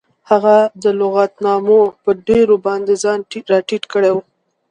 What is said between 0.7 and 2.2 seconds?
د لغتنامو په